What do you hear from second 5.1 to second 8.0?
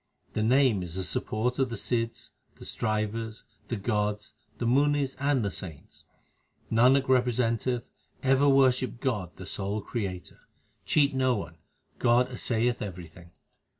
and the saints. Nanak representeth,